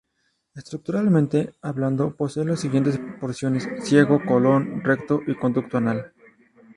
[0.55, 6.11] Estructuralmente hablando posee las siguientes porciones: ciego, colon, recto y conducto anal.